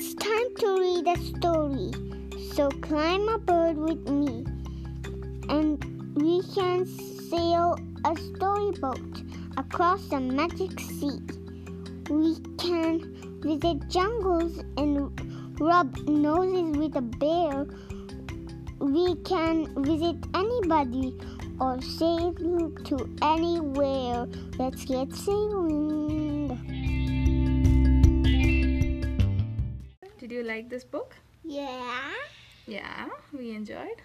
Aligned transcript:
It's 0.00 0.14
time 0.14 0.54
to 0.58 0.78
read 0.78 1.08
a 1.08 1.18
story. 1.18 1.90
So 2.54 2.68
climb 2.82 3.28
aboard 3.28 3.76
with 3.76 4.08
me 4.08 4.44
and 5.48 5.74
we 6.14 6.40
can 6.54 6.86
sail 6.86 7.76
a 8.04 8.14
storyboat 8.14 9.22
across 9.56 10.06
the 10.06 10.20
magic 10.20 10.78
sea. 10.78 11.18
We 12.10 12.36
can 12.58 13.40
visit 13.42 13.88
jungles 13.88 14.62
and 14.76 15.10
rub 15.60 15.96
noses 16.06 16.76
with 16.76 16.94
a 16.94 17.02
bear. 17.02 17.66
We 18.78 19.16
can 19.24 19.66
visit 19.82 20.18
anybody 20.32 21.12
or 21.58 21.82
sail 21.82 22.34
to 22.84 23.16
anywhere. 23.20 24.28
Let's 24.60 24.84
get 24.84 25.12
sailing. 25.12 26.17
Like 30.58 30.70
this 30.70 30.82
book? 30.82 31.14
Yeah. 31.44 32.10
Yeah, 32.66 33.06
we 33.32 33.52
enjoyed. 33.54 34.00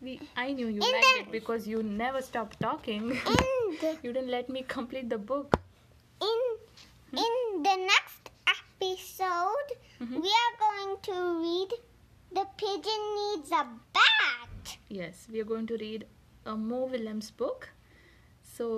We 0.00 0.20
I 0.36 0.52
knew 0.52 0.68
you 0.68 0.80
In 0.80 0.92
liked 0.96 1.16
it 1.22 1.32
because 1.32 1.66
you 1.66 1.82
never 1.82 2.22
stopped 2.22 2.60
talking. 2.60 3.08
The 3.80 3.90
you 4.04 4.12
didn't 4.12 4.30
let 4.30 4.48
me 4.48 4.62
complete 4.74 5.08
the 5.14 5.18
book. 5.30 5.56
in 6.26 6.44
in 7.24 7.34
the 7.66 7.74
next 7.88 8.30
episode, 8.52 9.74
Mhm. 10.04 10.22
we 10.26 10.30
are 10.42 10.54
going 10.62 10.94
to 11.08 11.16
read 11.42 11.74
"The 12.38 12.46
Pigeon 12.62 13.02
Needs 13.18 13.50
a 13.62 13.64
Bath." 13.98 14.78
Yes, 15.00 15.26
we 15.32 15.42
are 15.46 15.50
going 15.52 15.66
to 15.74 15.80
read 15.82 16.06
a 16.54 16.56
Mo 16.70 16.84
Willems 16.94 17.32
book. 17.42 17.70
So 18.56 18.70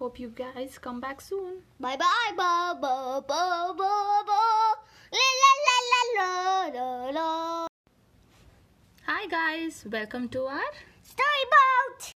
hope 0.00 0.18
you 0.24 0.32
guys 0.42 0.80
come 0.88 0.98
back 1.08 1.20
soon. 1.30 1.60
Bye 1.88 2.00
bye 2.06 2.32
ba 2.42 2.52
ba 2.86 2.94
ba 3.28 3.42
ba. 3.76 4.42
La 5.12 5.18
la 5.42 5.52
la 5.66 5.78
la 5.88 6.30
la 6.66 6.70
la 6.74 7.10
la. 7.10 7.66
Hi 9.04 9.26
guys, 9.28 9.84
welcome 9.90 10.28
to 10.30 10.46
our 10.46 10.72
Storyboat. 11.04 12.10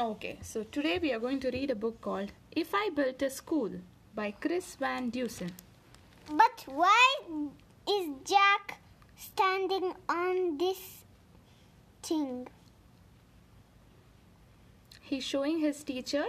Okay, 0.00 0.38
so 0.42 0.64
today 0.64 0.98
we 1.00 1.12
are 1.12 1.20
going 1.20 1.38
to 1.38 1.50
read 1.50 1.70
a 1.70 1.76
book 1.76 2.00
called 2.00 2.32
If 2.50 2.74
I 2.74 2.90
Built 2.90 3.22
a 3.22 3.30
School 3.30 3.70
by 4.16 4.32
Chris 4.32 4.74
Van 4.80 5.10
Dusen. 5.10 5.52
But 6.28 6.64
why 6.66 7.06
is 7.88 8.08
Jack 8.24 8.80
standing 9.16 9.94
on 10.08 10.58
this 10.58 11.04
thing? 12.02 12.48
He's 15.00 15.22
showing 15.24 15.60
his 15.60 15.84
teacher 15.84 16.26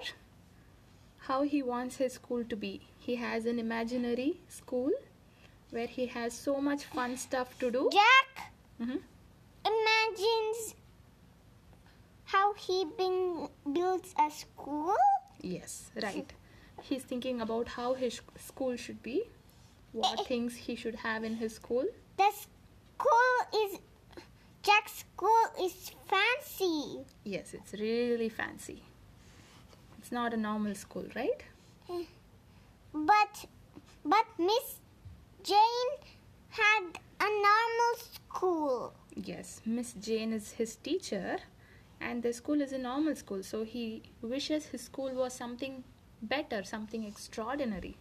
how 1.30 1.42
he 1.42 1.64
wants 1.64 1.98
his 1.98 2.14
school 2.14 2.44
to 2.44 2.56
be. 2.56 2.82
He 3.00 3.16
has 3.16 3.46
an 3.46 3.58
imaginary 3.58 4.40
school 4.48 4.92
where 5.72 5.88
he 5.88 6.08
has 6.08 6.34
so 6.34 6.60
much 6.62 6.86
fun 6.86 7.18
stuff 7.18 7.58
to 7.60 7.72
do. 7.72 7.90
Jack 7.92 8.52
Mhm. 8.80 9.02
imagines 9.66 10.76
how 12.26 12.54
he 12.54 12.86
builds 13.66 14.14
a 14.18 14.30
school. 14.32 14.96
Yes, 15.42 15.92
right. 16.02 16.32
He's 16.84 17.04
thinking 17.04 17.42
about 17.42 17.68
how 17.70 17.94
his 17.94 18.22
school 18.38 18.76
should 18.78 19.02
be, 19.04 19.24
what 19.92 20.20
eh, 20.20 20.22
eh. 20.22 20.26
things 20.26 20.56
he 20.56 20.76
should 20.76 20.96
have 20.96 21.24
in 21.24 21.36
his 21.36 21.56
school. 21.56 21.86
The 22.18 22.32
school 22.32 23.36
is 23.64 23.80
Jack's 24.62 25.00
school 25.06 25.44
is 25.62 25.92
fancy. 26.08 27.06
Yes, 27.24 27.54
it's 27.54 27.74
really 27.74 28.28
fancy. 28.30 28.84
It's 29.98 30.12
not 30.12 30.34
a 30.34 30.38
normal 30.38 30.76
school, 30.76 31.06
right? 31.16 31.44
Eh. 31.90 32.04
But 32.94 33.46
but 34.04 34.26
Miss 34.38 34.79
Jane 35.44 35.92
had 36.50 36.84
a 37.20 37.24
normal 37.26 37.94
school. 38.14 38.94
Yes, 39.16 39.62
Miss 39.66 39.94
Jane 39.94 40.34
is 40.34 40.52
his 40.52 40.76
teacher, 40.76 41.38
and 42.02 42.22
the 42.24 42.34
school 42.34 42.62
is 42.62 42.72
a 42.74 42.78
normal 42.78 43.16
school, 43.16 43.44
so 43.44 43.64
he 43.64 44.04
wishes 44.22 44.66
his 44.68 44.82
school 44.82 45.14
was 45.14 45.34
something 45.34 45.84
better, 46.22 46.64
something 46.64 47.04
extraordinary, 47.04 47.96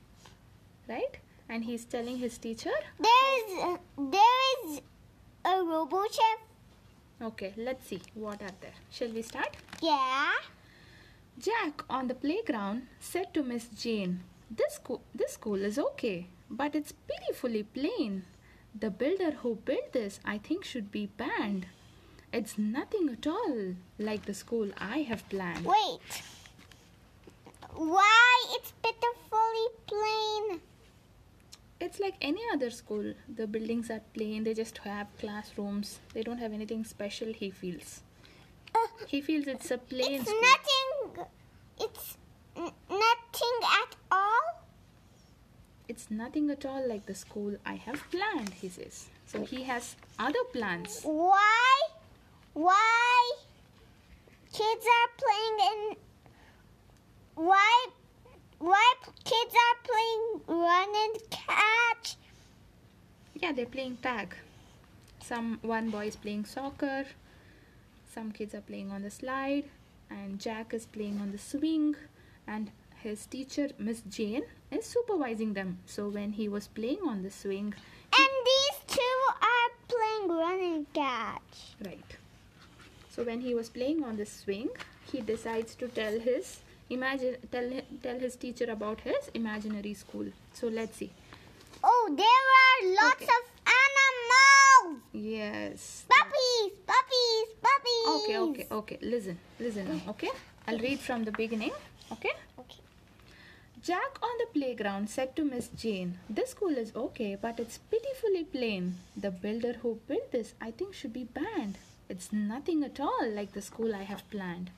right? 0.88 1.19
And 1.48 1.65
he's 1.65 1.84
telling 1.84 2.19
his 2.19 2.38
teacher, 2.38 2.75
There 2.98 3.38
is 3.47 3.78
there 3.97 4.66
is 4.66 4.81
a 5.44 5.62
robo 5.65 6.03
chef. 6.10 6.38
okay, 7.22 7.54
let's 7.56 7.87
see 7.87 8.00
what 8.15 8.43
are 8.43 8.56
there. 8.60 8.75
Shall 8.91 9.09
we 9.12 9.22
start? 9.22 9.56
Yeah. 9.82 10.32
Jack 11.38 11.84
on 11.88 12.09
the 12.09 12.15
playground 12.15 12.88
said 13.00 13.32
to 13.34 13.43
Miss 13.44 13.69
Jane, 13.69 14.21
this, 14.50 14.75
school, 14.75 15.03
this 15.15 15.32
school 15.34 15.54
is 15.65 15.78
okay, 15.78 16.27
but 16.50 16.75
it's 16.75 16.92
pitifully 16.92 17.62
plain. 17.62 18.25
The 18.78 18.91
builder 18.91 19.32
who 19.32 19.56
built 19.56 19.92
this, 19.92 20.20
I 20.25 20.38
think, 20.38 20.64
should 20.64 20.91
be 20.91 21.06
banned. 21.06 21.66
It's 22.32 22.59
nothing 22.59 23.09
at 23.10 23.26
all 23.26 23.75
like 23.98 24.26
the 24.26 24.34
school 24.34 24.70
I 24.78 24.98
have 25.03 25.28
planned. 25.28 25.64
Wait. 25.64 26.22
Why 27.75 28.44
it's 28.56 28.72
pitifully 28.82 29.69
plain? 29.86 30.60
It's 31.81 32.00
like 32.00 32.14
any 32.20 32.41
other 32.53 32.70
school. 32.70 33.15
The 33.34 33.47
buildings 33.47 33.88
are 33.91 34.00
plain, 34.15 34.44
they 34.44 34.54
just 34.54 34.78
have 34.78 35.06
classrooms. 35.19 36.00
They 36.12 36.22
don't 36.22 36.38
have 36.38 36.53
anything 36.53 36.84
special, 36.84 37.32
he 37.32 37.50
feels. 37.50 38.00
Uh, 38.75 38.78
He 39.06 39.20
feels 39.20 39.47
it's 39.47 39.70
a 39.70 39.78
plain 39.78 40.20
it's 40.20 40.28
school. 40.28 40.41
nothing. 40.41 41.26
It's 41.80 42.16
nothing 42.56 43.59
at 43.80 43.94
all. 43.94 43.97
It's 45.88 46.10
nothing 46.10 46.50
at 46.50 46.66
all 46.66 46.87
like 46.87 47.06
the 47.06 47.15
school 47.15 47.56
I 47.65 47.75
have 47.75 48.03
planned, 48.10 48.50
he 48.50 48.69
says. 48.69 49.06
So 49.26 49.44
he 49.44 49.62
has 49.65 49.97
other 50.19 50.44
plans. 50.53 51.00
Why? 51.03 51.81
Why? 52.53 53.32
Kids 54.53 54.87
are 54.98 55.10
playing 55.16 55.56
in. 55.71 55.97
Why? 57.34 57.87
Why 58.59 58.94
kids 59.25 59.54
are 59.54 59.78
playing 59.84 60.60
run 60.60 60.88
and 60.94 61.31
catch? 61.31 62.16
Yeah, 63.34 63.53
they're 63.53 63.66
playing 63.66 63.98
tag. 64.03 64.34
Some 65.22 65.59
one 65.62 65.91
boy 65.91 66.09
is 66.09 66.16
playing 66.16 66.44
soccer. 66.44 67.06
Some 68.12 68.32
kids 68.32 68.54
are 68.54 68.60
playing 68.60 68.91
on 68.91 69.03
the 69.03 69.10
slide, 69.10 69.65
and 70.10 70.41
Jack 70.41 70.75
is 70.75 70.87
playing 70.87 71.21
on 71.21 71.31
the 71.32 71.38
swing, 71.38 71.94
and 72.47 72.72
his 73.03 73.27
teacher 73.27 73.71
Miss 73.78 74.00
Jane 74.00 74.44
is 74.71 74.84
supervising 74.87 75.55
them. 75.55 75.79
So 75.87 76.09
when 76.09 76.33
he 76.33 76.49
was 76.49 76.69
playing 76.69 77.01
on 77.06 77.23
the 77.23 77.31
swing, 77.31 77.75
And 78.19 78.33
these 78.51 78.77
two 78.97 79.19
are 79.53 79.71
playing 79.95 80.29
running 80.39 80.87
catch. 80.95 81.59
right. 81.84 82.17
So 83.11 83.25
when 83.25 83.41
he 83.41 83.55
was 83.55 83.69
playing 83.69 84.05
on 84.05 84.17
the 84.17 84.27
swing, 84.27 84.69
he 85.12 85.21
decides 85.21 85.75
to 85.77 85.89
tell 85.89 86.19
his 86.21 86.61
imagine 86.91 87.37
tell 87.53 87.69
tell 88.03 88.19
his 88.19 88.37
teacher 88.37 88.69
about 88.75 89.01
his 89.09 89.28
imaginary 89.34 89.95
school. 89.95 90.27
So 90.55 90.69
let's 90.69 90.97
see. 90.97 91.11
Oh, 91.83 92.05
there 92.21 92.45
are 92.61 92.78
lots 93.01 93.23
Okay. 93.23 93.34
of 93.39 93.43
animals. 93.83 95.03
Yes. 95.12 96.05
Puppies, 96.09 96.73
puppies, 96.93 97.49
puppies. 97.69 98.07
Okay, 98.17 98.39
okay, 98.47 98.67
okay. 98.81 98.99
Listen, 99.03 99.39
listen 99.61 99.89
now, 99.89 100.01
okay? 100.15 100.31
I'll 100.67 100.78
read 100.78 100.99
from 101.01 101.25
the 101.25 101.33
beginning, 101.33 101.73
okay? 102.12 102.33
Jack 103.83 104.19
on 104.22 104.31
the 104.39 104.59
playground 104.59 105.09
said 105.09 105.37
to 105.37 105.44
Miss 105.44 105.69
Jane, 105.69 106.19
This 106.28 106.50
school 106.50 106.77
is 106.77 106.91
okay, 106.97 107.37
but 107.41 107.61
it's 107.61 107.78
pitifully 107.78 108.44
plain. 108.44 108.97
The 109.16 109.31
builder 109.31 109.75
who 109.75 110.00
built 110.09 110.33
this, 110.33 110.55
I 110.61 110.71
think, 110.72 110.94
should 110.94 111.12
be 111.12 111.25
banned. 111.25 111.78
It's 112.09 112.33
nothing 112.33 112.83
at 112.83 112.99
all 112.99 113.31
like 113.31 113.53
the 113.53 113.62
school 113.62 113.94
I 113.94 114.03
have 114.03 114.28
planned. 114.31 114.71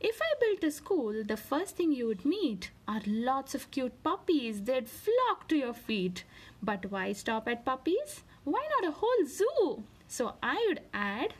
If 0.00 0.20
I 0.20 0.34
built 0.40 0.64
a 0.64 0.70
school, 0.70 1.22
the 1.22 1.36
first 1.36 1.76
thing 1.76 1.92
you 1.92 2.06
would 2.06 2.24
meet 2.24 2.70
are 2.88 3.02
lots 3.06 3.54
of 3.54 3.70
cute 3.70 4.02
puppies. 4.02 4.62
They'd 4.62 4.88
flock 4.88 5.46
to 5.48 5.56
your 5.56 5.74
feet. 5.74 6.24
But 6.62 6.90
why 6.90 7.12
stop 7.12 7.46
at 7.46 7.64
puppies? 7.64 8.22
Why 8.44 8.66
not 8.70 8.88
a 8.88 8.96
whole 8.96 9.26
zoo? 9.26 9.84
So 10.08 10.34
I 10.42 10.64
would 10.68 10.80
add 10.92 11.34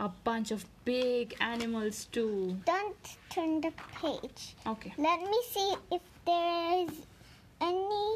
a 0.00 0.08
bunch 0.24 0.50
of 0.50 0.64
big 0.84 1.36
animals 1.40 2.06
too. 2.10 2.56
Don't 2.64 2.96
turn 3.28 3.60
the 3.60 3.72
page. 4.00 4.56
Okay. 4.66 4.92
Let 4.96 5.20
me 5.20 5.38
see 5.52 5.74
if 5.92 6.02
there 6.26 6.84
is 6.84 6.94
any 7.60 8.06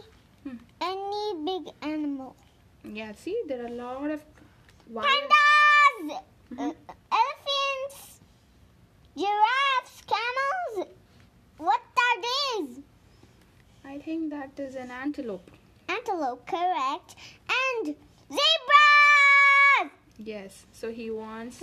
Hmm. 0.45 0.57
any 0.81 1.25
big 1.45 1.73
animal. 1.83 2.35
Yeah, 2.85 3.13
see, 3.13 3.37
there 3.49 3.63
are 3.65 3.69
a 3.69 3.77
lot 3.83 4.11
of 4.11 4.23
wild. 4.89 5.07
Pandas, 5.09 6.21
Mhm. 6.51 6.71
uh, 6.71 6.95
elephants, 7.21 8.21
giraffes, 9.17 9.97
camels. 10.13 10.89
What 11.57 11.81
are 12.07 12.17
these? 12.29 12.81
I 13.85 13.99
think 13.99 14.31
that 14.31 14.59
is 14.59 14.75
an 14.75 14.91
antelope. 14.91 15.51
Antelope, 15.89 16.47
correct. 16.47 17.15
And 17.63 17.95
zebras. 18.29 18.84
Yes, 20.19 20.65
so 20.73 20.93
he 20.93 21.11
wants 21.11 21.63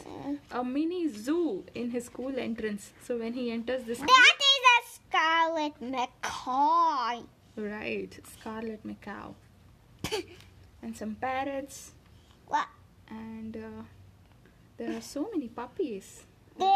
a 0.51 0.63
mini 0.63 1.07
zoo 1.07 1.63
in 1.73 1.91
his 1.91 2.05
school 2.05 2.33
entrance. 2.37 2.91
So 3.03 3.17
when 3.17 3.33
he 3.33 3.49
enters 3.51 3.83
school, 3.83 4.07
That 4.07 4.37
is 4.39 4.63
a 4.75 4.79
scarlet 5.07 5.81
macaw. 5.81 7.23
right, 7.55 8.19
Scarlet 8.33 8.83
Macaw. 8.85 9.33
and 10.81 10.95
some 10.97 11.15
parrots, 11.15 11.91
What? 12.47 12.67
and 13.09 13.55
uh, 13.55 13.83
there 14.77 14.97
are 14.97 15.01
so 15.01 15.29
many 15.33 15.47
puppies. 15.47 16.23
There 16.57 16.67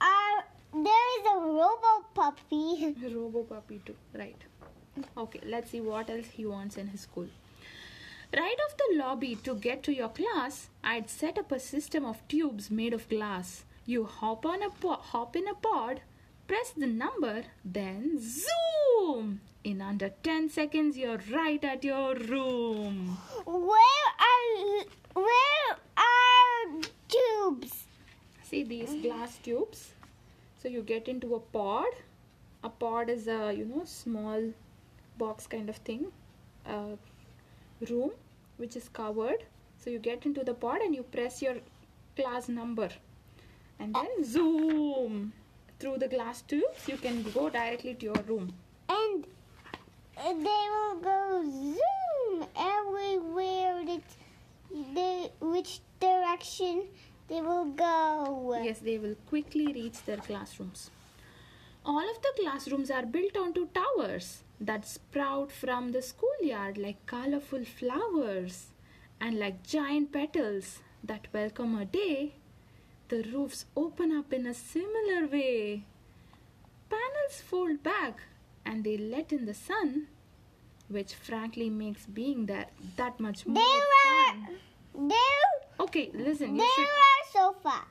are. 0.00 0.44
There 0.74 1.20
is 1.20 1.26
a 1.36 1.38
robo 1.38 2.04
puppy. 2.14 2.96
Robo 3.14 3.42
puppy 3.42 3.80
too, 3.84 3.94
right? 4.14 4.40
Okay, 5.16 5.40
let's 5.46 5.70
see 5.70 5.80
what 5.82 6.08
else 6.10 6.26
he 6.32 6.46
wants 6.46 6.78
in 6.78 6.88
his 6.88 7.02
school. 7.02 7.28
Right 8.34 8.56
off 8.64 8.76
the 8.78 8.96
lobby 8.96 9.34
to 9.44 9.54
get 9.54 9.82
to 9.82 9.92
your 9.92 10.08
class, 10.08 10.68
I'd 10.82 11.10
set 11.10 11.36
up 11.36 11.52
a 11.52 11.60
system 11.60 12.04
of 12.06 12.26
tubes 12.28 12.70
made 12.70 12.94
of 12.94 13.08
glass. 13.08 13.64
You 13.84 14.04
hop 14.04 14.46
on 14.46 14.62
a 14.62 14.70
po- 14.70 15.02
hop 15.10 15.36
in 15.36 15.46
a 15.46 15.54
pod, 15.54 16.00
press 16.48 16.70
the 16.70 16.86
number, 16.86 17.44
then 17.64 18.18
zoom! 18.18 19.42
In 19.64 19.82
under 19.82 20.08
10 20.22 20.48
seconds, 20.48 20.96
you're 20.96 21.20
right 21.30 21.62
at 21.62 21.84
your 21.84 22.14
room. 22.14 23.18
Where 23.44 24.08
are 24.18 24.84
where 25.14 25.76
are 25.96 26.80
tubes? 27.08 27.84
See 28.42 28.64
these 28.64 28.94
glass 29.02 29.36
tubes? 29.42 29.92
So 30.62 30.68
you 30.68 30.82
get 30.82 31.06
into 31.06 31.34
a 31.34 31.40
pod. 31.40 31.92
A 32.64 32.70
pod 32.70 33.10
is 33.10 33.28
a 33.28 33.52
you 33.52 33.66
know 33.66 33.82
small 33.84 34.52
box 35.18 35.46
kind 35.46 35.68
of 35.68 35.76
thing, 35.76 36.06
a 36.66 36.96
room 37.90 38.10
which 38.56 38.76
is 38.76 38.88
covered. 38.88 39.44
So 39.78 39.90
you 39.90 39.98
get 39.98 40.26
into 40.26 40.44
the 40.44 40.54
pod 40.54 40.80
and 40.80 40.94
you 40.94 41.02
press 41.02 41.42
your 41.42 41.56
class 42.14 42.48
number, 42.48 42.88
and 43.80 43.94
then 43.94 44.24
zoom 44.24 45.32
through 45.80 45.98
the 45.98 46.08
glass 46.08 46.42
tubes. 46.42 46.86
You 46.86 46.96
can 46.96 47.22
go 47.32 47.48
directly 47.50 47.94
to 47.94 48.06
your 48.06 48.22
room. 48.28 48.52
And 48.88 49.24
they 50.16 50.64
will 50.74 50.96
go 51.00 51.42
zoom 51.50 52.46
everywhere 52.54 53.84
that 53.86 54.02
they 54.94 55.30
which 55.40 55.80
direction 55.98 56.84
they 57.28 57.40
will 57.40 57.64
go. 57.64 58.60
Yes, 58.62 58.78
they 58.78 58.98
will 58.98 59.16
quickly 59.28 59.72
reach 59.72 60.04
their 60.04 60.18
classrooms. 60.18 60.90
All 61.84 62.08
of 62.08 62.22
the 62.22 62.32
classrooms 62.40 62.90
are 62.90 63.04
built 63.04 63.36
onto 63.36 63.66
towers 63.68 64.44
that 64.66 64.86
sprout 64.86 65.50
from 65.50 65.90
the 65.92 66.00
schoolyard 66.02 66.78
like 66.78 67.04
colorful 67.06 67.64
flowers 67.64 68.66
and 69.20 69.38
like 69.38 69.62
giant 69.64 70.12
petals 70.12 70.78
that 71.02 71.26
welcome 71.32 71.76
a 71.78 71.84
day. 71.84 72.34
The 73.08 73.22
roofs 73.24 73.64
open 73.76 74.12
up 74.16 74.32
in 74.32 74.46
a 74.46 74.54
similar 74.54 75.26
way. 75.26 75.82
Panels 76.88 77.40
fold 77.44 77.82
back 77.82 78.20
and 78.64 78.84
they 78.84 78.96
let 78.96 79.32
in 79.32 79.46
the 79.46 79.54
sun, 79.54 80.06
which 80.88 81.14
frankly 81.14 81.68
makes 81.68 82.06
being 82.06 82.46
there 82.46 82.66
that 82.96 83.18
much 83.18 83.46
more 83.46 83.62
fun. 84.04 84.58
Okay, 85.80 86.10
listen, 86.14 86.54
you 86.54 86.58
there 86.58 86.68
should 86.76 86.86
are 86.86 87.52
sofas. 87.54 87.86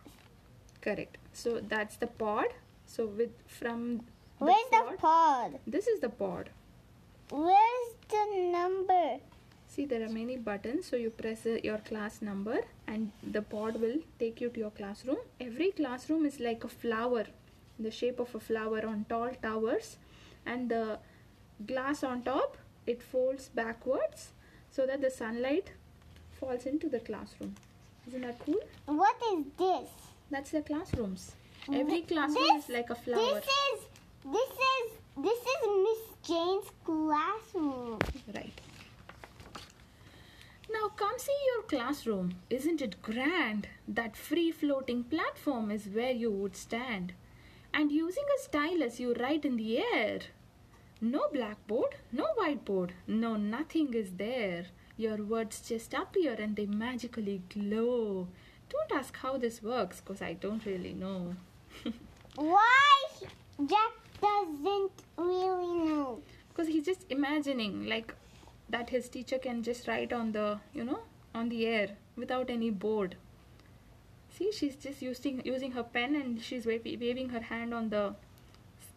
Correct. 0.79 1.17
So 1.33 1.59
that's 1.67 1.97
the 1.97 2.07
pod. 2.07 2.47
So 2.85 3.05
with 3.05 3.31
from 3.47 3.97
the 4.39 4.45
Where's 4.45 4.69
pod, 4.71 4.91
the 4.91 4.97
pod? 4.97 5.59
this 5.67 5.87
is 5.87 5.99
the 5.99 6.09
pod. 6.09 6.49
Where's 7.31 7.91
the 8.09 8.23
number? 8.51 9.19
See 9.67 9.85
there 9.85 10.03
are 10.05 10.09
many 10.09 10.35
buttons. 10.35 10.85
So 10.85 10.97
you 10.97 11.09
press 11.09 11.45
uh, 11.45 11.57
your 11.63 11.77
class 11.77 12.21
number 12.21 12.59
and 12.87 13.11
the 13.23 13.41
pod 13.41 13.79
will 13.79 13.99
take 14.19 14.41
you 14.41 14.49
to 14.49 14.59
your 14.59 14.71
classroom. 14.71 15.17
Every 15.39 15.71
classroom 15.71 16.25
is 16.25 16.41
like 16.41 16.65
a 16.65 16.67
flower, 16.67 17.25
the 17.79 17.89
shape 17.89 18.19
of 18.19 18.35
a 18.35 18.39
flower 18.39 18.85
on 18.85 19.05
tall 19.07 19.31
towers, 19.41 19.95
and 20.45 20.69
the 20.69 20.99
glass 21.65 22.03
on 22.03 22.23
top 22.23 22.57
it 22.85 23.01
folds 23.01 23.47
backwards 23.49 24.31
so 24.69 24.85
that 24.85 25.01
the 25.01 25.09
sunlight 25.09 25.71
falls 26.37 26.65
into 26.65 26.89
the 26.89 26.99
classroom. 26.99 27.55
Isn't 28.07 28.21
that 28.21 28.39
cool? 28.39 28.59
What 28.87 29.15
is 29.33 29.45
this? 29.57 29.89
That's 30.29 30.51
the 30.51 30.61
classrooms. 30.61 31.31
Every 31.71 32.01
classroom 32.01 32.47
this- 32.55 32.65
is 32.65 32.69
like 32.69 32.89
a 32.89 32.95
flower. 32.95 33.35
This 33.35 33.45
is 33.45 33.85
this 34.25 34.51
is 34.75 34.91
this 35.17 35.39
is 35.39 35.67
Miss 35.85 36.10
Jane's 36.31 36.71
classroom. 36.85 37.99
Right. 38.33 38.61
Now 40.71 40.87
come 40.95 41.15
see 41.17 41.35
your 41.47 41.63
classroom. 41.63 42.35
Isn't 42.49 42.81
it 42.81 43.01
grand? 43.01 43.67
That 43.85 44.15
free 44.15 44.49
floating 44.49 45.03
platform 45.03 45.71
is 45.71 45.89
where 45.89 46.13
you 46.13 46.31
would 46.31 46.55
stand. 46.55 47.11
And 47.73 47.91
using 47.91 48.23
a 48.33 48.41
stylus, 48.41 48.97
you 48.97 49.13
write 49.13 49.43
in 49.43 49.57
the 49.57 49.79
air. 49.79 50.19
No 51.01 51.27
blackboard, 51.33 51.95
no 52.13 52.27
whiteboard, 52.39 52.91
no 53.07 53.35
nothing 53.35 53.93
is 53.93 54.11
there. 54.11 54.67
Your 54.95 55.17
words 55.17 55.59
just 55.67 55.93
appear 55.93 56.35
and 56.35 56.55
they 56.55 56.65
magically 56.65 57.41
glow. 57.49 58.29
Don't 58.69 58.97
ask 58.97 59.17
how 59.17 59.35
this 59.35 59.61
works 59.61 59.99
because 59.99 60.21
I 60.21 60.31
don't 60.31 60.65
really 60.65 60.93
know. 60.93 61.35
Why 62.35 63.07
Jack 63.67 63.91
doesn't 64.21 64.61
really 64.61 64.61
know. 64.71 64.89
because 64.91 65.10
he's 66.81 66.95
just 66.97 67.11
imagining 67.11 67.87
like 67.87 68.13
that 68.69 68.89
his 68.89 69.09
teacher 69.09 69.37
can 69.37 69.61
just 69.63 69.87
write 69.87 70.13
on 70.13 70.31
the 70.31 70.59
you 70.73 70.83
know 70.83 70.99
on 71.35 71.49
the 71.49 71.65
air 71.65 71.89
without 72.15 72.49
any 72.49 72.69
board. 72.69 73.15
See 74.37 74.51
she's 74.51 74.75
just 74.75 75.01
using 75.01 75.41
using 75.45 75.71
her 75.71 75.83
pen 75.83 76.15
and 76.15 76.41
she's 76.41 76.65
wa- 76.65 76.85
waving 76.85 77.29
her 77.29 77.41
hand 77.41 77.73
on 77.73 77.89
the 77.89 78.15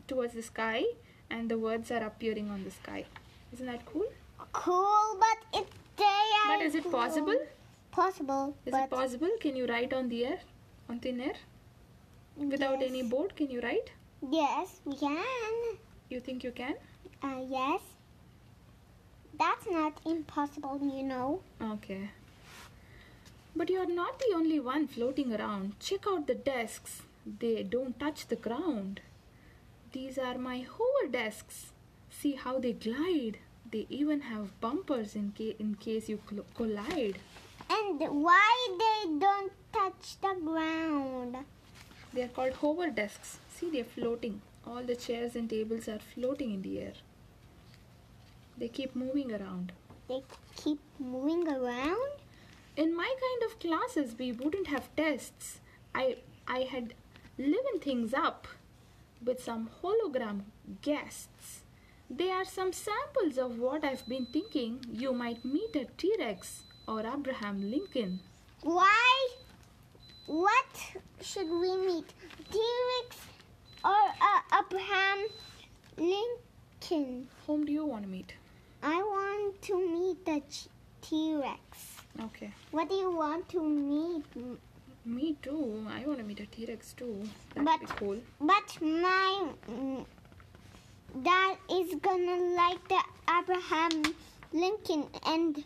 towards 0.06 0.34
the 0.34 0.42
sky 0.42 0.84
and 1.30 1.50
the 1.50 1.58
words 1.58 1.90
are 1.90 2.04
appearing 2.04 2.50
on 2.50 2.64
the 2.64 2.70
sky. 2.70 3.04
Isn't 3.52 3.66
that 3.66 3.84
cool? 3.86 4.06
Cool, 4.52 5.18
but 5.18 5.60
it's 5.60 5.82
are 6.04 6.56
but 6.56 6.64
is 6.64 6.74
it 6.74 6.90
possible? 6.90 7.38
Possible, 7.90 8.56
is 8.66 8.74
it 8.74 8.90
possible? 8.90 9.30
Can 9.40 9.56
you 9.56 9.66
write 9.66 9.92
on 9.92 10.08
the 10.08 10.24
air 10.26 10.38
on 10.88 10.98
thin 10.98 11.20
air? 11.20 11.34
Without 12.36 12.80
yes. 12.80 12.90
any 12.90 13.02
board 13.02 13.36
can 13.36 13.50
you 13.50 13.60
write? 13.60 13.92
Yes, 14.30 14.80
we 14.84 14.96
can. 14.96 15.78
you 16.08 16.20
think 16.20 16.44
you 16.44 16.50
can 16.50 16.74
Uh, 17.24 17.40
yes. 17.48 17.80
That's 19.38 19.66
not 19.68 19.98
impossible, 20.04 20.78
you 20.82 21.02
know. 21.02 21.40
Okay. 21.60 22.10
But 23.56 23.70
you're 23.70 23.88
not 23.92 24.18
the 24.18 24.32
only 24.36 24.60
one 24.60 24.86
floating 24.86 25.34
around. 25.34 25.80
Check 25.80 26.04
out 26.06 26.26
the 26.26 26.34
desks. 26.34 27.02
They 27.40 27.62
don't 27.62 27.98
touch 27.98 28.26
the 28.28 28.36
ground. 28.36 29.00
These 29.92 30.18
are 30.18 30.36
my 30.38 30.58
hover 30.58 31.10
desks. 31.10 31.72
See 32.10 32.32
how 32.32 32.58
they 32.58 32.72
glide. 32.72 33.38
They 33.70 33.86
even 33.88 34.20
have 34.22 34.60
bumpers 34.60 35.16
in, 35.16 35.32
ca- 35.36 35.56
in 35.58 35.76
case 35.76 36.08
you 36.08 36.20
cl- 36.28 36.44
collide. 36.54 37.18
And 37.70 37.98
why 38.22 38.76
they 38.82 39.18
don't 39.18 39.52
touch 39.72 40.16
the 40.20 40.34
ground? 40.44 41.36
They 42.12 42.22
are 42.22 42.28
called 42.28 42.52
hover 42.54 42.90
desks. 42.90 43.38
See, 43.56 43.70
they're 43.70 43.84
floating. 43.84 44.42
All 44.66 44.82
the 44.82 44.94
chairs 44.96 45.34
and 45.34 45.48
tables 45.48 45.88
are 45.88 45.98
floating 46.14 46.52
in 46.52 46.62
the 46.62 46.80
air. 46.80 46.92
They 48.58 48.68
keep 48.68 48.94
moving 48.94 49.32
around. 49.32 49.72
They 50.08 50.22
keep 50.56 50.80
moving 50.98 51.48
around? 51.48 52.14
in 52.76 52.96
my 52.96 53.12
kind 53.24 53.42
of 53.50 53.58
classes 53.60 54.16
we 54.18 54.32
wouldn't 54.32 54.66
have 54.66 54.88
tests 54.96 55.60
i 55.94 56.16
i 56.48 56.60
had 56.72 56.94
liven 57.38 57.78
things 57.80 58.12
up 58.12 58.48
with 59.24 59.42
some 59.42 59.70
hologram 59.80 60.40
guests 60.82 61.60
they 62.10 62.30
are 62.30 62.44
some 62.44 62.72
samples 62.72 63.38
of 63.38 63.58
what 63.58 63.84
i've 63.84 64.06
been 64.08 64.26
thinking 64.26 64.84
you 64.92 65.12
might 65.12 65.44
meet 65.44 65.76
a 65.76 65.86
t-rex 65.96 66.64
or 66.88 67.00
abraham 67.00 67.70
lincoln 67.70 68.20
Why? 68.62 69.28
What 70.26 70.76
should 71.20 71.50
we 71.62 71.72
meet? 71.86 72.12
T-Rex 72.50 73.16
or 73.84 74.04
uh, 74.28 74.40
Abraham 74.58 75.26
Lincoln? 75.98 77.28
whom 77.46 77.66
do 77.66 77.72
you 77.72 77.84
want 77.84 78.04
to 78.04 78.08
meet 78.08 78.32
I 78.86 78.96
want 79.02 79.62
to 79.62 79.74
meet 79.94 80.24
the 80.26 80.42
T-Rex. 81.00 81.78
okay 82.24 82.50
What 82.70 82.88
do 82.90 82.94
you 82.96 83.10
want 83.10 83.48
to 83.50 83.62
meet? 83.62 84.24
me 85.06 85.36
too 85.42 85.86
i 85.94 86.02
want 86.06 86.18
to 86.18 86.24
meet 86.24 86.40
a 86.40 86.46
t-rex 86.46 86.94
too 86.98 87.28
that'd 87.54 87.86
But- 87.88 87.96
cool 87.98 88.18
But 88.40 88.76
my 88.80 89.48
mm, 89.70 90.06
dad 91.26 91.58
is 91.78 91.94
gonna 92.06 92.36
like 92.60 92.88
the 92.88 93.00
Abraham 93.38 94.14
Lincoln, 94.54 95.02
and 95.26 95.62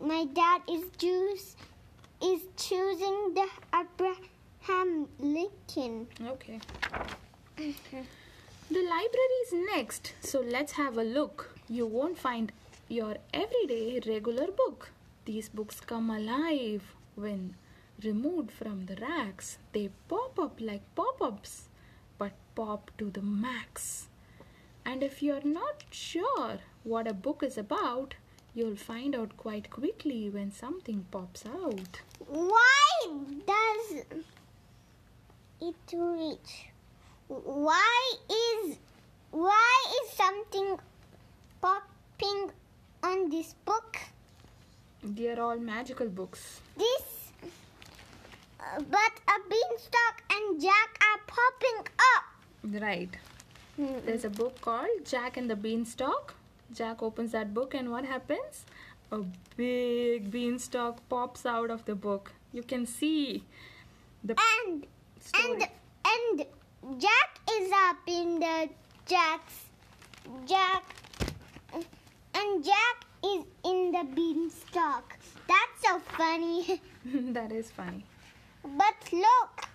my 0.00 0.26
dad 0.26 0.62
is 0.76 0.84
choose 0.98 1.56
is 2.22 2.42
choosing 2.56 3.18
the 3.40 3.48
Abraham 3.82 5.08
Lincoln. 5.18 6.06
okay 6.34 6.60
The 7.56 8.82
library 8.94 9.38
is 9.46 9.52
next, 9.74 10.12
so 10.20 10.40
let's 10.40 10.72
have 10.72 10.96
a 10.98 11.02
look. 11.04 11.55
You 11.68 11.86
won't 11.86 12.18
find 12.18 12.52
your 12.88 13.16
everyday 13.32 14.00
regular 14.06 14.48
book. 14.50 14.90
These 15.24 15.48
books 15.48 15.80
come 15.80 16.10
alive 16.10 16.94
when 17.14 17.56
removed 18.02 18.50
from 18.50 18.86
the 18.86 18.96
racks. 18.96 19.58
They 19.72 19.90
pop 20.08 20.38
up 20.38 20.60
like 20.60 20.82
pop 20.94 21.20
ups, 21.20 21.68
but 22.18 22.32
pop 22.54 22.90
to 22.98 23.10
the 23.10 23.22
max. 23.22 24.08
And 24.84 25.02
if 25.02 25.22
you're 25.22 25.44
not 25.44 25.84
sure 25.90 26.58
what 26.84 27.08
a 27.08 27.12
book 27.12 27.42
is 27.42 27.58
about, 27.58 28.14
You'll 28.56 28.76
find 28.76 29.14
out 29.14 29.36
quite 29.36 29.68
quickly 29.68 30.30
when 30.30 30.50
something 30.50 31.04
pops 31.10 31.44
out. 31.44 32.00
Why 32.26 32.88
does 33.46 34.04
it 35.60 35.76
reach? 35.92 36.70
Why 37.28 38.12
is 38.30 38.78
why 39.30 39.84
is 39.98 40.10
something 40.12 40.78
popping 41.66 42.50
on 43.02 43.28
this 43.30 43.54
book? 43.64 43.98
They're 45.02 45.40
all 45.40 45.58
magical 45.58 46.08
books. 46.08 46.60
This, 46.76 47.06
uh, 48.60 48.80
but 48.96 49.14
a 49.34 49.36
beanstalk 49.52 50.22
and 50.36 50.60
Jack 50.60 50.98
are 51.08 51.20
popping 51.26 51.78
up. 52.12 52.82
Right. 52.82 53.16
Hmm. 53.76 53.98
There's 54.04 54.24
a 54.24 54.30
book 54.30 54.60
called 54.60 55.04
Jack 55.04 55.36
and 55.36 55.50
the 55.50 55.56
Beanstalk. 55.56 56.34
Jack 56.74 57.02
opens 57.02 57.32
that 57.32 57.52
book, 57.54 57.74
and 57.74 57.90
what 57.90 58.04
happens? 58.04 58.64
A 59.12 59.18
big 59.56 60.30
beanstalk 60.30 61.00
pops 61.08 61.46
out 61.46 61.70
of 61.70 61.84
the 61.84 61.94
book. 61.94 62.32
You 62.52 62.62
can 62.62 62.86
see 62.86 63.44
the 64.24 64.36
And 64.62 64.86
story. 65.20 65.52
and 65.52 65.68
and 66.14 67.00
Jack 67.00 67.38
is 67.52 67.70
up 67.72 67.98
in 68.06 68.40
the 68.40 68.68
Jack's 69.06 69.60
Jack 70.46 70.82
and 72.34 72.64
Jack 72.64 73.04
is 73.24 73.44
in 73.64 73.92
the 73.92 74.04
beanstalk. 74.14 75.16
That's 75.48 75.86
so 75.86 75.98
funny. 76.16 76.80
that 77.32 77.52
is 77.52 77.70
funny. 77.70 78.04
But 78.62 79.12
look. 79.12 79.68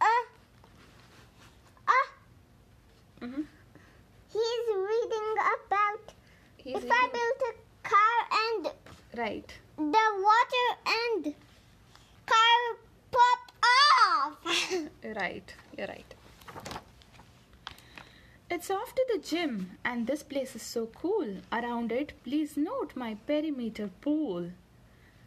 Uh, 0.00 0.24
uh, 1.88 3.26
hmm 3.26 3.42
he's 4.36 4.66
reading 4.90 5.32
about 5.54 6.12
He's 6.56 6.76
if 6.76 6.90
I 6.90 7.08
built 7.16 7.40
a 7.50 7.88
car 7.88 8.16
and 8.46 8.62
right. 9.16 9.54
the 9.76 10.06
water 10.28 10.68
and 10.86 11.34
car 12.26 12.60
popped 13.12 13.52
off. 13.64 14.36
Right, 15.16 15.54
you're 15.78 15.86
right. 15.86 16.14
It's 18.56 18.70
off 18.70 18.94
to 18.94 19.04
the 19.12 19.18
gym, 19.18 19.72
and 19.84 20.06
this 20.06 20.22
place 20.22 20.56
is 20.56 20.62
so 20.62 20.86
cool. 20.86 21.26
Around 21.52 21.92
it, 21.92 22.14
please 22.24 22.56
note 22.56 22.92
my 22.96 23.18
perimeter 23.26 23.90
pool. 24.00 24.52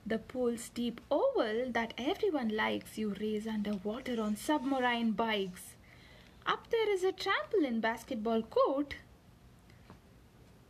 The 0.04 0.18
pool's 0.18 0.70
deep 0.70 1.00
oval 1.12 1.72
that 1.74 1.94
everyone 1.96 2.50
likes 2.50 2.98
you 2.98 3.14
race 3.22 3.46
underwater 3.46 4.20
on 4.20 4.36
submarine 4.36 5.12
bikes. 5.12 5.76
Up 6.48 6.72
there 6.72 6.92
is 6.92 7.04
a 7.04 7.12
trampoline 7.12 7.80
basketball 7.80 8.42
court. 8.42 8.96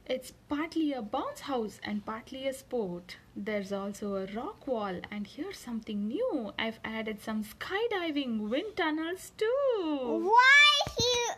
It's 0.06 0.34
partly 0.50 0.92
a 0.92 1.02
bounce 1.02 1.40
house 1.40 1.80
and 1.82 2.06
partly 2.06 2.46
a 2.46 2.54
sport. 2.54 3.16
There's 3.38 3.72
also 3.72 4.18
a 4.18 4.26
rock 4.36 4.68
wall, 4.68 5.00
and 5.10 5.26
here's 5.26 5.60
something 5.60 6.10
new. 6.10 6.52
I've 6.60 6.82
added 6.84 7.22
some 7.22 7.46
skydiving 7.46 8.50
wind 8.50 8.76
tunnels 8.76 9.32
too. 9.38 9.48
Why 9.80 10.66
he 10.98 11.29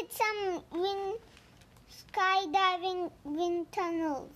added 0.00 0.12
some 0.12 0.62
wind 0.72 1.14
skydiving 2.12 3.10
wind 3.24 3.66
tunnels? 3.72 4.30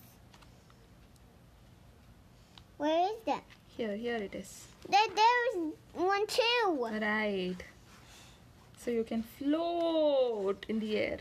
Where 2.77 3.09
is 3.09 3.17
that? 3.27 3.43
Here, 3.77 3.97
here 3.97 4.17
it 4.17 4.35
is. 4.35 4.67
There, 4.89 5.01
there's 5.15 5.73
one 5.95 6.27
too. 6.27 6.89
Right. 7.01 7.57
So 8.79 8.91
you 8.91 9.05
can 9.05 9.23
float 9.23 10.67
in 10.69 10.81
the 10.81 10.97
air. 10.97 11.19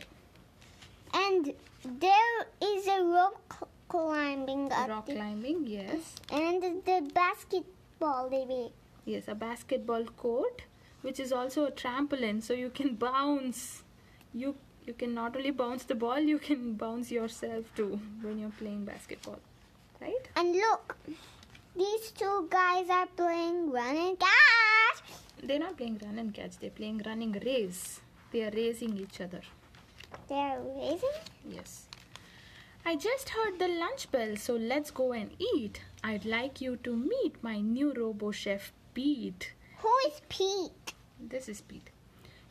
And 1.14 1.54
there 1.86 2.48
is 2.62 2.88
a 2.88 3.04
rock 3.04 3.70
climbing 3.88 4.72
up 4.72 4.90
Rock 4.90 5.06
there. 5.06 5.16
climbing, 5.16 5.66
yes. 5.68 6.16
And 6.32 6.62
the 6.62 7.10
basketball 7.14 8.30
maybe. 8.30 8.72
Yes, 9.06 9.24
a 9.28 9.36
basketball 9.36 10.06
court, 10.06 10.64
which 11.02 11.20
is 11.20 11.32
also 11.32 11.66
a 11.66 11.72
trampoline, 11.72 12.42
so 12.42 12.54
you 12.54 12.70
can 12.70 12.96
bounce. 13.08 13.84
You 14.34 14.56
you 14.86 14.94
can 14.94 15.14
not 15.14 15.36
only 15.38 15.52
bounce 15.52 15.84
the 15.84 15.96
ball, 15.96 16.20
you 16.20 16.40
can 16.40 16.74
bounce 16.84 17.12
yourself 17.12 17.66
too 17.76 18.00
when 18.22 18.40
you're 18.40 18.58
playing 18.60 18.86
basketball. 18.86 19.40
Right? 20.02 20.30
And 20.36 20.54
look, 20.54 20.98
these 21.76 22.12
two 22.12 22.48
guys 22.50 22.90
are 22.90 23.08
playing 23.08 23.72
run 23.72 23.96
and 23.96 24.20
catch. 24.20 25.04
They're 25.42 25.60
not 25.60 25.78
playing 25.78 26.00
run 26.04 26.20
and 26.20 26.34
catch, 26.34 26.58
they're 26.60 26.70
playing 26.70 27.02
running 27.06 27.32
race. 27.46 28.02
They 28.32 28.44
are 28.44 28.52
racing 28.52 28.98
each 28.98 29.22
other. 29.22 29.42
They're 30.28 30.60
racing. 30.60 31.18
Yes. 31.48 31.88
I 32.86 32.96
just 32.96 33.30
heard 33.30 33.60
the 33.60 33.68
lunch 33.68 34.12
bell, 34.12 34.36
so 34.36 34.56
let's 34.56 34.92
go 34.92 35.14
and 35.14 35.32
eat. 35.56 35.82
I'd 36.04 36.26
like 36.26 36.60
you 36.60 36.76
to 36.78 36.96
meet 36.96 37.42
my 37.42 37.62
new 37.62 37.94
robo 37.94 38.32
chef, 38.32 38.74
Pete. 38.94 39.54
Who 39.78 39.90
is 40.08 40.22
Pete? 40.28 40.94
This 41.20 41.48
is 41.48 41.62
Pete. 41.62 41.90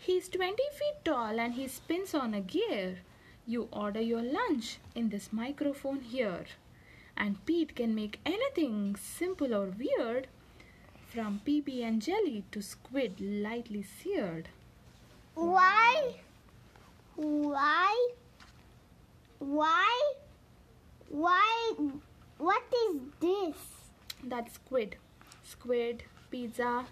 He's 0.04 0.28
20 0.28 0.56
feet 0.72 1.04
tall 1.04 1.38
and 1.38 1.54
he 1.54 1.68
spins 1.68 2.12
on 2.12 2.34
a 2.34 2.40
gear. 2.40 2.98
You 3.46 3.68
order 3.70 4.00
your 4.00 4.20
lunch 4.20 4.78
in 4.96 5.10
this 5.10 5.32
microphone 5.32 6.00
here. 6.00 6.44
And 7.16 7.46
Pete 7.46 7.76
can 7.76 7.94
make 7.94 8.18
anything 8.26 8.96
simple 8.96 9.54
or 9.54 9.66
weird 9.66 10.26
from 11.06 11.40
PB 11.46 11.84
and 11.86 12.02
jelly 12.02 12.42
to 12.50 12.60
squid 12.60 13.20
lightly 13.20 13.84
seared. 13.84 14.48
Why? 15.34 16.16
Why? 17.14 18.08
Why? 19.38 20.14
Why? 21.10 21.74
What 22.38 22.64
is 22.88 22.96
this? 23.20 23.56
That's 24.24 24.54
squid. 24.54 24.96
Squid, 25.44 26.02
pizza, 26.28 26.86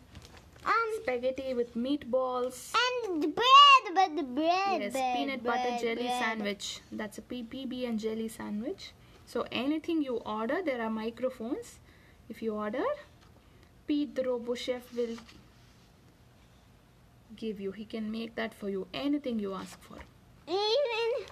Um, 0.65 0.91
spaghetti 1.03 1.55
with 1.55 1.75
meatballs. 1.75 2.73
and 2.85 3.35
bread, 3.35 3.95
but 3.95 4.17
the 4.17 4.23
bread. 4.23 4.83
Yes, 4.83 4.93
bread, 4.93 5.17
peanut 5.17 5.43
butter 5.45 5.77
jelly 5.81 6.07
bread. 6.07 6.23
sandwich. 6.23 6.81
That's 6.93 7.19
a 7.19 7.23
P- 7.23 7.45
PB 7.45 7.89
and 7.89 7.99
jelly 7.99 8.29
sandwich. 8.29 8.93
So 9.27 9.47
anything 9.51 10.03
you 10.03 10.17
order, 10.19 10.61
there 10.63 10.83
are 10.83 10.91
microphones. 10.91 11.79
If 12.29 12.43
you 12.43 12.55
order, 12.55 12.85
Pete 13.87 14.15
the 14.15 14.25
Robo 14.25 14.55
Chef 14.55 14.93
will 14.95 15.17
give 17.37 17.61
you. 17.61 17.73
He 17.73 17.85
can 17.85 18.11
make 18.11 18.35
that 18.37 18.53
for 18.55 18.69
you. 18.69 18.87
Anything 18.93 19.39
you 19.39 19.55
ask 19.55 19.81
for. 19.83 19.97
Even 20.47 21.27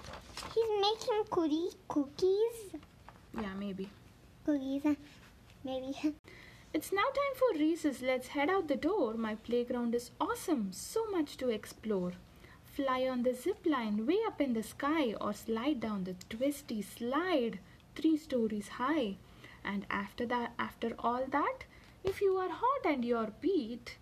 he's 0.55 0.71
making 0.81 1.23
cookie, 1.29 1.69
cookies. 1.87 2.81
Yeah, 3.39 3.53
maybe. 3.57 3.89
Cookies, 4.45 4.85
uh, 4.85 4.95
maybe. 5.63 6.13
It's 6.71 6.91
now 6.91 7.01
time 7.01 7.35
for 7.35 7.59
recess. 7.59 7.99
Let's 7.99 8.27
head 8.27 8.47
out 8.47 8.67
the 8.67 8.75
door. 8.75 9.15
My 9.15 9.33
playground 9.33 9.95
is 9.95 10.11
awesome. 10.21 10.71
So 10.71 11.09
much 11.09 11.35
to 11.37 11.49
explore. 11.49 12.13
Fly 12.63 13.07
on 13.07 13.23
the 13.23 13.33
zip 13.33 13.65
line 13.65 14.05
way 14.05 14.19
up 14.27 14.39
in 14.39 14.53
the 14.53 14.61
sky 14.61 15.15
or 15.19 15.33
slide 15.33 15.79
down 15.79 16.03
the 16.03 16.13
twisty 16.29 16.83
slide 16.83 17.57
three 17.95 18.17
stories 18.17 18.67
high. 18.67 19.15
And 19.65 19.87
after 19.89 20.27
that, 20.27 20.53
after 20.59 20.93
all 20.99 21.25
that, 21.31 21.63
if 22.03 22.21
you 22.21 22.37
are 22.37 22.49
hot 22.51 22.85
and 22.85 23.03
you're 23.03 23.33
beat, 23.41 23.97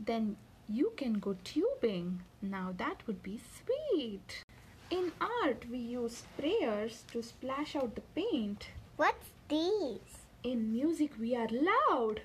then 0.00 0.38
you 0.70 0.94
can 0.96 1.18
go 1.18 1.36
tubing. 1.44 2.22
Now 2.40 2.72
that 2.78 3.06
would 3.06 3.22
be 3.22 3.38
sweet. 3.58 4.42
In 4.88 5.12
art, 5.20 5.66
we 5.70 5.78
use 5.78 6.22
sprayers 6.24 7.06
to 7.12 7.22
splash 7.22 7.76
out 7.76 7.94
the 7.94 8.00
paint. 8.14 8.68
What's 8.96 9.28
these? 9.50 10.25
In 10.46 10.70
music, 10.70 11.10
we 11.20 11.34
are 11.34 11.48
loud. 11.50 12.20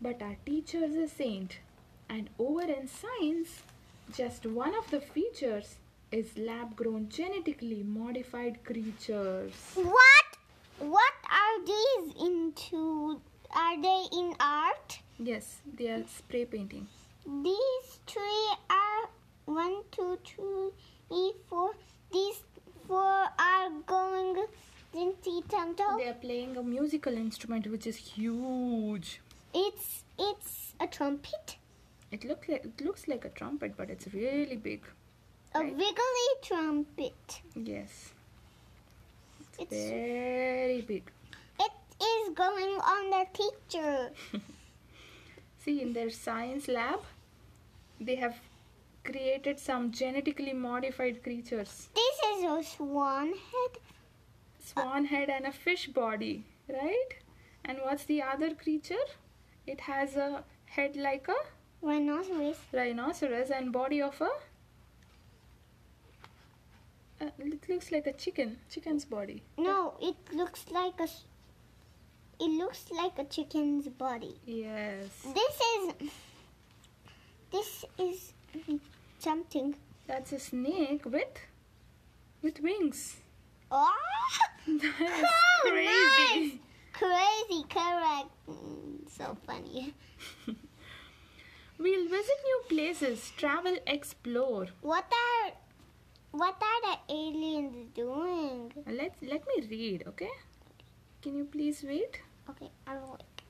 But 0.00 0.20
our 0.20 0.36
teacher 0.44 0.78
is 0.78 0.96
a 0.96 1.06
saint. 1.06 1.58
And 2.08 2.30
over 2.36 2.62
in 2.62 2.88
science, 2.88 3.62
just 4.12 4.44
one 4.44 4.74
of 4.74 4.90
the 4.90 5.00
features 5.00 5.76
is 6.10 6.36
lab 6.36 6.74
grown 6.74 7.08
genetically 7.08 7.84
modified 7.84 8.64
creatures. 8.64 9.52
What? 9.76 10.26
What 10.80 11.14
are 11.30 11.64
these 11.64 12.12
into? 12.20 13.20
Are 13.54 13.80
they 13.80 14.06
in 14.12 14.34
art? 14.40 14.98
Yes, 15.20 15.60
they 15.78 15.90
are 15.90 16.02
spray 16.08 16.44
painting. 16.44 16.88
These 17.24 18.00
three 18.08 18.48
are 18.68 19.10
one, 19.44 19.76
two, 19.92 20.18
three, 20.24 21.32
four. 21.48 21.70
These 22.12 22.42
four 22.88 23.28
are 23.38 23.70
going 23.86 24.44
Dinty. 24.94 25.42
They 25.98 26.08
are 26.08 26.14
playing 26.14 26.56
a 26.56 26.62
musical 26.62 27.14
instrument 27.14 27.66
which 27.66 27.86
is 27.86 27.96
huge. 27.96 29.20
It's 29.52 30.04
it's 30.18 30.74
a 30.80 30.86
trumpet, 30.86 31.56
It 32.12 32.24
looks 32.24 32.48
like 32.48 32.64
it 32.64 32.80
looks 32.84 33.08
like 33.08 33.24
a 33.24 33.28
trumpet, 33.30 33.76
but 33.76 33.90
it's 33.90 34.06
really 34.14 34.56
big. 34.56 34.82
a 35.54 35.60
Right. 35.60 35.72
wiggly 35.80 36.28
trumpet. 36.42 37.40
Yes, 37.56 38.12
It's 39.58 39.70
very 39.70 40.80
big. 40.82 41.10
it 41.66 41.72
is 42.12 42.34
going 42.34 42.74
on 42.92 43.10
the 43.10 43.24
teacher. 43.40 44.10
See, 45.64 45.80
in 45.82 45.92
their 45.92 46.10
science 46.10 46.68
lab, 46.68 47.00
they 48.00 48.16
have 48.16 48.36
created 49.04 49.58
some 49.58 49.90
genetically 49.92 50.52
modified 50.52 51.22
creatures. 51.22 51.88
This 51.94 52.16
is 52.32 52.44
a 52.44 52.62
swan 52.76 53.28
head. 53.52 53.78
Swan 54.64 55.04
head 55.06 55.28
and 55.30 55.46
a 55.46 55.52
fish 55.52 55.86
body, 55.88 56.44
right? 56.68 57.08
And 57.64 57.78
what's 57.82 58.04
the 58.04 58.22
other 58.22 58.54
creature? 58.54 59.04
It 59.66 59.80
has 59.80 60.16
a 60.16 60.44
head 60.66 60.96
like 60.96 61.28
a 61.28 61.36
Rhinoceros. 61.82 62.56
rhinoceros 62.72 63.50
and 63.50 63.72
body 63.72 64.00
of 64.02 64.20
a. 64.20 64.30
Uh, 67.24 67.30
it 67.38 67.68
looks 67.68 67.92
like 67.92 68.06
a 68.06 68.12
chicken. 68.12 68.58
Chicken's 68.70 69.04
body. 69.04 69.42
No, 69.56 69.94
it 70.00 70.16
looks 70.32 70.64
like 70.70 70.98
a 71.00 71.08
It 72.40 72.50
looks 72.58 72.86
like 72.90 73.18
a 73.18 73.24
chicken's 73.24 73.88
body. 73.88 74.34
Yes. 74.44 75.08
This 75.34 75.60
is. 75.76 76.10
This 77.52 77.84
is 77.98 78.32
something. 79.20 79.76
That's 80.06 80.32
a 80.32 80.38
snake 80.40 81.04
with 81.04 81.38
with 82.42 82.60
wings. 82.60 83.16
Oh, 83.70 83.92
That 84.66 85.00
is 85.00 85.24
Oh, 85.24 85.70
crazy. 85.70 86.40
nice. 86.40 86.58
crazy, 86.92 87.64
correct. 87.68 88.30
Mm, 88.48 89.08
so 89.10 89.36
funny. 89.46 89.94
We'll 91.78 92.08
visit 92.08 92.38
new 92.44 92.60
places, 92.68 93.32
travel, 93.36 93.76
explore. 93.86 94.66
What 94.80 95.04
are 95.24 95.52
what 96.32 96.56
are 96.70 96.80
the 96.82 97.14
aliens 97.14 97.90
doing? 97.94 98.72
Let 98.86 99.14
let 99.22 99.44
me 99.50 99.66
read, 99.68 100.04
okay? 100.08 100.30
Can 101.22 101.36
you 101.36 101.44
please 101.44 101.82
wait? 101.82 102.20
Okay, 102.50 102.70
I'll 102.86 103.10
wait. 103.18 103.42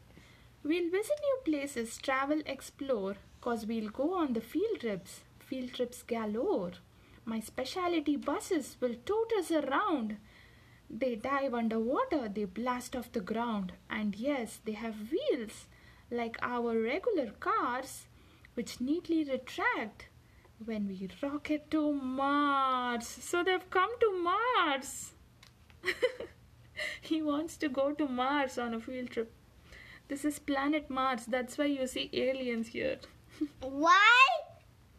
We'll 0.62 0.90
visit 0.90 1.18
new 1.28 1.38
places, 1.44 1.98
travel, 1.98 2.42
explore, 2.46 3.16
cause 3.40 3.66
we'll 3.66 3.90
go 3.90 4.14
on 4.14 4.32
the 4.32 4.40
field 4.40 4.80
trips, 4.80 5.20
field 5.38 5.72
trips 5.74 6.02
galore. 6.02 6.72
My 7.24 7.40
specialty 7.40 8.16
buses 8.16 8.76
will 8.80 8.96
tote 9.06 9.32
us 9.38 9.50
around. 9.50 10.16
They 10.90 11.16
dive 11.16 11.54
underwater, 11.54 12.28
they 12.28 12.44
blast 12.44 12.94
off 12.94 13.12
the 13.12 13.20
ground, 13.20 13.72
and 13.90 14.14
yes, 14.14 14.60
they 14.64 14.72
have 14.72 15.10
wheels 15.10 15.66
like 16.10 16.36
our 16.42 16.78
regular 16.78 17.30
cars, 17.40 18.06
which 18.54 18.80
neatly 18.80 19.24
retract 19.24 20.08
when 20.64 20.86
we 20.86 21.08
rocket 21.22 21.70
to 21.70 21.92
Mars. 21.92 23.06
So 23.06 23.42
they've 23.42 23.70
come 23.70 23.90
to 24.00 24.22
Mars. 24.22 25.12
he 27.00 27.22
wants 27.22 27.56
to 27.58 27.68
go 27.68 27.92
to 27.92 28.06
Mars 28.06 28.58
on 28.58 28.74
a 28.74 28.80
field 28.80 29.10
trip. 29.10 29.32
This 30.08 30.24
is 30.24 30.38
planet 30.38 30.90
Mars. 30.90 31.26
That's 31.26 31.58
why 31.58 31.66
you 31.66 31.86
see 31.86 32.10
aliens 32.12 32.68
here. 32.68 32.98
Why? 33.60 34.26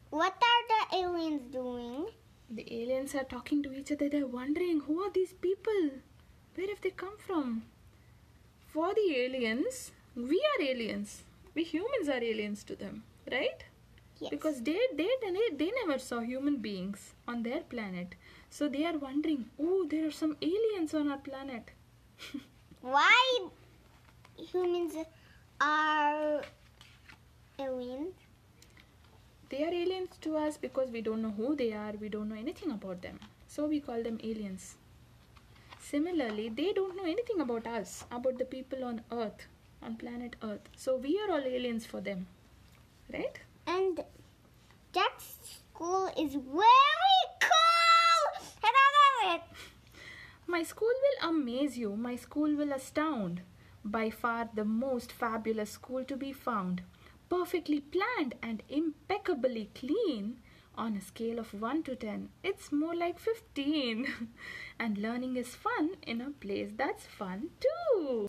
What 0.10 0.34
are 0.34 0.90
the 0.90 0.98
aliens 0.98 1.44
doing? 1.52 2.08
The 2.50 2.66
aliens 2.82 3.16
are 3.16 3.24
talking 3.24 3.64
to 3.64 3.74
each 3.74 3.92
other. 3.92 4.10
They're 4.10 4.28
wondering 4.28 4.82
who 4.82 5.02
are 5.02 5.12
these 5.12 5.34
people? 5.34 5.90
Where 6.56 6.68
have 6.70 6.82
they 6.82 6.92
come 6.92 7.18
from? 7.18 7.64
For 8.68 8.94
the 8.94 9.16
aliens, 9.18 9.92
we 10.16 10.42
are 10.52 10.64
aliens. 10.64 11.24
We 11.54 11.64
humans 11.64 12.10
are 12.10 12.24
aliens 12.24 12.64
to 12.66 12.76
them, 12.76 13.04
right? 13.32 13.64
Yes. 14.20 14.30
Because 14.30 14.62
they, 14.62 14.80
they 14.94 15.10
they 15.22 15.50
they 15.56 15.72
never 15.86 16.00
saw 16.00 16.20
human 16.20 16.58
beings 16.58 17.14
on 17.28 17.44
their 17.44 17.62
planet, 17.62 18.16
so 18.50 18.70
they 18.70 18.86
are 18.86 18.98
wondering, 18.98 19.46
oh, 19.60 19.86
there 19.90 20.08
are 20.08 20.12
some 20.12 20.38
aliens 20.42 20.94
on 20.94 21.10
our 21.12 21.18
planet. 21.18 21.72
why 22.82 23.48
humans 24.38 24.96
are 25.60 26.42
aliens? 27.60 28.25
They 29.50 29.64
are 29.64 29.74
aliens 29.74 30.18
to 30.22 30.38
us 30.38 30.58
because 30.58 30.90
we 30.90 31.02
don't 31.02 31.22
know 31.22 31.34
who 31.38 31.56
they 31.56 31.72
are, 31.74 31.94
we 32.00 32.10
don't 32.10 32.30
know 32.30 32.36
anything 32.36 32.72
about 32.72 33.02
them. 33.02 33.20
So 33.48 33.66
we 33.68 33.80
call 33.80 34.02
them 34.02 34.20
aliens. 34.24 34.76
Similarly, 35.80 36.50
they 36.50 36.74
don't 36.74 36.96
know 36.98 37.04
anything 37.04 37.40
about 37.42 37.68
us, 37.68 38.06
about 38.12 38.40
the 38.40 38.46
people 38.46 38.84
on 38.84 39.02
Earth, 39.12 39.46
on 39.84 39.98
planet 39.98 40.36
Earth. 40.42 40.68
So 40.76 40.96
we 40.96 41.20
are 41.20 41.32
all 41.32 41.46
aliens 41.46 41.86
for 41.86 42.02
them. 42.02 42.26
Right? 43.14 43.40
And 43.68 44.04
that 44.94 45.14
school 45.20 46.08
is 46.18 46.34
very 46.34 47.22
cool. 47.40 48.48
And 48.64 48.74
I 48.84 48.88
love 48.98 49.36
it. 49.36 49.42
My 50.48 50.64
school 50.64 50.88
will 51.04 51.30
amaze 51.30 51.78
you, 51.78 51.96
my 51.96 52.16
school 52.16 52.56
will 52.56 52.72
astound. 52.72 53.42
By 53.84 54.10
far 54.10 54.50
the 54.56 54.66
most 54.66 55.12
fabulous 55.12 55.70
school 55.70 56.04
to 56.06 56.18
be 56.18 56.34
found. 56.34 56.82
Perfectly 57.30 57.80
planned 57.80 58.36
and 58.42 58.62
impeccably 58.70 59.70
clean. 59.74 60.38
On 60.78 60.96
a 60.98 61.02
scale 61.02 61.40
of 61.40 61.54
1 61.54 61.84
to 61.84 61.96
10, 61.96 62.30
it's 62.44 62.72
more 62.72 62.96
like 62.96 63.18
15. 63.20 64.08
and 64.80 64.98
learning 64.98 65.38
is 65.38 65.56
fun 65.56 65.92
in 66.06 66.22
a 66.22 66.32
place 66.32 66.72
that's 66.76 67.06
fun 67.06 67.50
too. 67.62 68.28